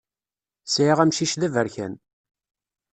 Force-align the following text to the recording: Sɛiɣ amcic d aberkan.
Sɛiɣ 0.65 0.97
amcic 1.03 1.33
d 1.41 1.43
aberkan. 1.47 1.93